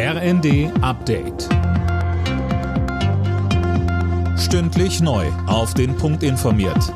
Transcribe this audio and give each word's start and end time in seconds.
RND 0.00 0.70
Update. 0.80 1.48
Stündlich 4.38 5.00
neu. 5.00 5.26
Auf 5.48 5.74
den 5.74 5.96
Punkt 5.96 6.22
informiert. 6.22 6.94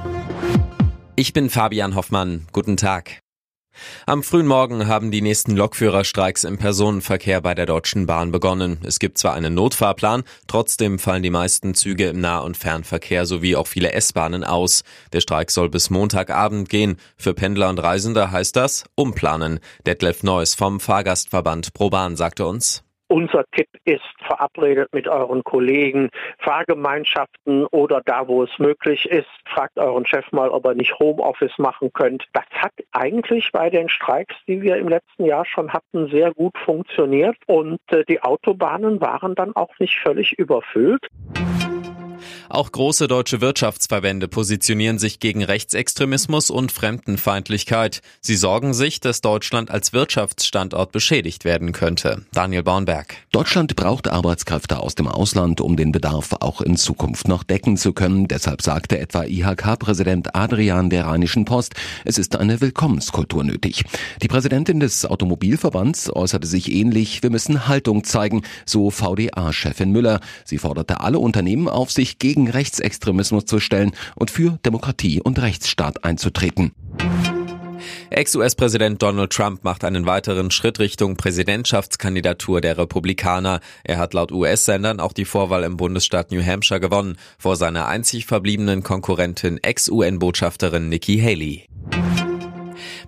Ich 1.17 1.33
bin 1.33 1.51
Fabian 1.51 1.97
Hoffmann. 1.97 2.47
Guten 2.53 2.77
Tag. 2.77 3.19
Am 4.07 4.23
frühen 4.23 4.47
Morgen 4.47 4.87
haben 4.87 5.11
die 5.11 5.21
nächsten 5.21 5.57
Lokführerstreiks 5.57 6.45
im 6.45 6.59
Personenverkehr 6.59 7.41
bei 7.41 7.57
der 7.57 7.67
Deutschen 7.67 8.07
Bahn 8.07 8.31
begonnen. 8.31 8.79
Es 8.85 9.01
gibt 9.01 9.19
zwar 9.19 9.35
einen 9.35 9.55
Notfahrplan, 9.55 10.23
trotzdem 10.47 11.01
fallen 11.01 11.25
die 11.25 11.31
meisten 11.31 11.75
Züge 11.75 12.07
im 12.07 12.21
Nah- 12.21 12.39
und 12.39 12.57
Fernverkehr 12.57 13.27
sowie 13.27 13.57
auch 13.57 13.67
viele 13.67 13.91
S-Bahnen 13.91 14.45
aus. 14.45 14.85
Der 15.13 15.23
Streik 15.23 15.51
soll 15.51 15.71
bis 15.71 15.91
Montagabend 15.91 16.69
gehen. 16.69 16.99
Für 17.17 17.35
Pendler 17.35 17.69
und 17.69 17.81
Reisende 17.81 18.31
heißt 18.31 18.55
das 18.55 18.85
umplanen. 18.95 19.59
Detlef 19.87 20.23
Neuss 20.23 20.55
vom 20.55 20.79
Fahrgastverband 20.79 21.75
ProBahn 21.75 22.15
sagte 22.15 22.47
uns. 22.47 22.85
Unser 23.13 23.45
Tipp 23.55 23.69
ist, 23.85 24.01
verabredet 24.27 24.89
mit 24.95 25.07
euren 25.07 25.45
Kollegen, 25.45 26.09
Fahrgemeinschaften 26.39 27.67
oder 27.67 28.01
da, 28.07 28.27
wo 28.27 28.43
es 28.43 28.59
möglich 28.59 29.05
ist, 29.05 29.29
fragt 29.45 29.77
euren 29.79 30.07
Chef 30.07 30.33
mal, 30.33 30.49
ob 30.49 30.65
er 30.65 30.73
nicht 30.73 30.99
Homeoffice 30.99 31.59
machen 31.59 31.93
könnt. 31.93 32.25
Das 32.33 32.47
hat 32.55 32.73
eigentlich 32.93 33.53
bei 33.53 33.69
den 33.69 33.91
Streiks, 33.91 34.35
die 34.49 34.63
wir 34.63 34.77
im 34.79 34.89
letzten 34.89 35.27
Jahr 35.27 35.45
schon 35.45 35.75
hatten, 35.75 36.09
sehr 36.09 36.33
gut 36.33 36.57
funktioniert 36.65 37.37
und 37.49 37.81
äh, 37.89 38.03
die 38.09 38.23
Autobahnen 38.23 39.03
waren 39.03 39.35
dann 39.35 39.55
auch 39.55 39.79
nicht 39.79 39.99
völlig 39.99 40.33
überfüllt. 40.39 41.07
Auch 42.53 42.71
große 42.71 43.09
deutsche 43.09 43.41
Wirtschaftsverbände 43.41 44.29
positionieren 44.29 44.99
sich 44.99 45.21
gegen 45.21 45.43
Rechtsextremismus 45.43 46.51
und 46.51 46.71
Fremdenfeindlichkeit. 46.71 48.03
Sie 48.21 48.37
sorgen 48.37 48.75
sich, 48.75 49.01
dass 49.01 49.23
Deutschland 49.23 49.71
als 49.71 49.95
Wirtschaftsstandort 49.95 50.93
beschädigt 50.93 51.47
werden 51.47 51.73
könnte. 51.73 52.27
Daniel 52.35 52.63
Bornberg. 52.63 53.17
Deutschland 53.33 53.75
braucht 53.75 54.07
Arbeitskräfte 54.07 54.81
aus 54.81 54.95
dem 54.95 55.09
Ausland, 55.09 55.63
um 55.63 55.79
den 55.79 55.93
Bedarf 55.93 56.35
auch 56.41 56.61
in 56.61 56.77
Zukunft 56.77 57.27
noch 57.27 57.43
decken 57.43 57.79
zu 57.79 57.95
können. 57.95 58.29
Deshalb 58.29 58.61
sagte 58.61 58.99
etwa 58.99 59.25
IHK-Präsident 59.25 60.35
Adrian 60.37 60.91
der 60.91 61.07
Rheinischen 61.07 61.47
Post, 61.47 61.73
es 62.05 62.19
ist 62.19 62.37
eine 62.37 62.61
Willkommenskultur 62.61 63.45
nötig. 63.45 63.85
Die 64.21 64.29
Präsidentin 64.29 64.79
des 64.79 65.07
Automobilverbands 65.07 66.15
äußerte 66.15 66.47
sich 66.47 66.71
ähnlich, 66.71 67.23
wir 67.23 67.31
müssen 67.31 67.67
Haltung 67.67 68.05
zeigen, 68.05 68.43
so 68.67 68.91
VDA-Chefin 68.91 69.91
Müller. 69.91 70.21
Sie 70.45 70.59
forderte 70.59 71.01
alle 71.01 71.19
Unternehmen 71.19 71.67
auf, 71.67 71.91
sich 71.91 72.19
gegen 72.19 72.42
gegen 72.43 72.51
Rechtsextremismus 72.51 73.45
zu 73.47 73.61
stellen 73.61 73.93
und 74.17 74.31
für 74.31 74.59
Demokratie 74.65 75.21
und 75.21 75.41
Rechtsstaat 75.41 76.05
einzutreten. 76.05 76.73
Ex-US-Präsident 78.11 79.03
Donald 79.03 79.33
Trump 79.33 79.65
macht 79.65 79.85
einen 79.85 80.07
weiteren 80.07 80.51
Schritt 80.51 80.79
Richtung 80.79 81.17
Präsidentschaftskandidatur 81.17 82.61
der 82.61 82.79
Republikaner. 82.79 83.61
Er 83.85 83.99
hat 83.99 84.15
laut 84.15 84.33
US-Sendern 84.33 85.01
auch 85.01 85.13
die 85.13 85.25
Vorwahl 85.25 85.65
im 85.65 85.77
Bundesstaat 85.77 86.31
New 86.31 86.45
Hampshire 86.45 86.81
gewonnen, 86.81 87.17
vor 87.39 87.57
seiner 87.57 87.89
einzig 87.89 88.27
verbliebenen 88.27 88.83
Konkurrentin 88.83 89.59
Ex-UN-Botschafterin 89.63 90.89
Nikki 90.89 91.19
Haley. 91.19 91.72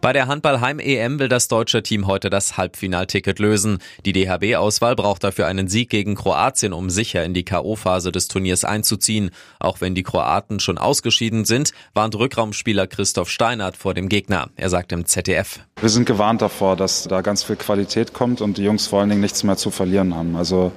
Bei 0.05 0.13
der 0.13 0.27
Handball-Heim-EM 0.27 1.19
will 1.19 1.31
das 1.31 1.49
deutsche 1.49 1.83
Team 1.83 2.07
heute 2.07 2.29
das 2.29 2.59
Halbfinalticket 2.59 3.39
lösen. 3.39 3.79
Die 4.05 4.13
DHB-Auswahl 4.13 4.97
braucht 4.97 5.25
dafür 5.25 5.47
einen 5.47 5.67
Sieg 5.67 5.89
gegen 5.89 6.15
Kroatien, 6.15 6.75
um 6.75 6.91
sicher 6.91 7.25
in 7.25 7.33
die 7.33 7.47
K.O.-Phase 7.47 8.11
des 8.11 8.29
Turniers 8.29 8.67
einzuziehen. 8.67 9.31
Auch 9.61 9.81
wenn 9.81 9.95
die 9.95 10.03
Kroaten 10.03 10.61
schon 10.61 10.77
ausgeschieden 10.77 11.47
sind, 11.47 11.71
warnt 11.95 12.17
Rückraumspieler 12.17 12.87
Christoph 12.87 13.31
Steinert 13.31 13.79
vor 13.79 13.95
dem 13.95 14.11
Gegner. 14.11 14.51
Er 14.57 14.69
sagt 14.69 14.93
im 14.93 15.07
ZDF. 15.07 15.61
Wir 15.81 15.89
sind 15.89 16.05
gewarnt 16.05 16.43
davor, 16.43 16.77
dass 16.77 17.05
da 17.05 17.23
ganz 17.23 17.43
viel 17.43 17.57
Qualität 17.57 18.13
kommt 18.13 18.43
und 18.43 18.59
die 18.59 18.65
Jungs 18.65 18.87
vor 18.87 19.01
allen 19.01 19.09
Dingen 19.09 19.23
nichts 19.23 19.43
mehr 19.43 19.57
zu 19.57 19.71
verlieren 19.71 20.15
haben. 20.15 20.37
Also 20.37 20.73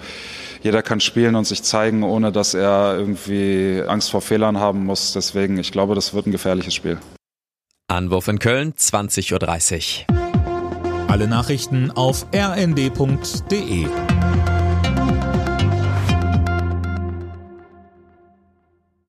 jeder 0.64 0.82
kann 0.82 1.02
spielen 1.02 1.36
und 1.36 1.44
sich 1.44 1.64
zeigen, 1.64 2.04
ohne 2.04 2.32
dass 2.32 2.54
er 2.54 2.96
irgendwie 2.98 3.84
Angst 3.86 4.10
vor 4.10 4.22
Fehlern 4.22 4.58
haben 4.58 4.86
muss. 4.86 5.12
Deswegen, 5.12 5.58
ich 5.58 5.74
glaube, 5.74 5.96
das 5.96 6.14
wird 6.14 6.28
ein 6.28 6.32
gefährliches 6.32 6.74
Spiel. 6.74 6.98
Anwurf 7.90 8.28
in 8.28 8.40
Köln, 8.40 8.74
20.30 8.74 10.10
Uhr. 10.10 11.08
Alle 11.10 11.30
Nachrichten 11.30 11.90
auf 11.90 12.26
rnd.de 12.36 13.88